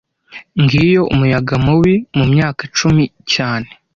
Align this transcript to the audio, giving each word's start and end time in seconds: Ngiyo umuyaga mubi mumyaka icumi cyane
Ngiyo 0.61 1.01
umuyaga 1.13 1.55
mubi 1.65 1.93
mumyaka 2.17 2.59
icumi 2.67 3.03
cyane 3.33 3.69